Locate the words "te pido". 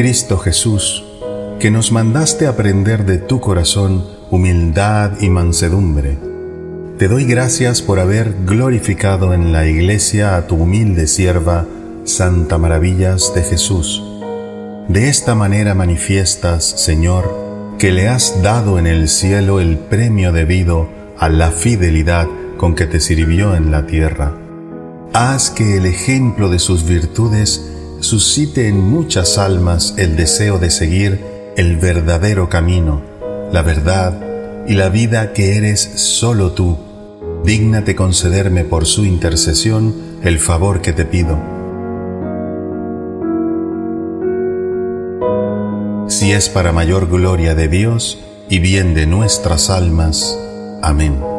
40.92-41.38